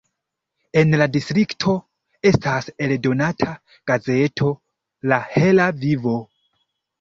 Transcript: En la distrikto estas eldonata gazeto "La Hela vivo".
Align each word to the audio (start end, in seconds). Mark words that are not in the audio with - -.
En 0.81 0.93
la 1.01 1.07
distrikto 1.15 1.75
estas 2.29 2.71
eldonata 2.85 3.51
gazeto 3.93 4.51
"La 5.13 5.21
Hela 5.37 5.69
vivo". 5.85 6.17